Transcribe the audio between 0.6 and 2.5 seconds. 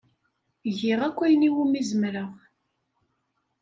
Giɣ akk ayen iwumi zemreɣ.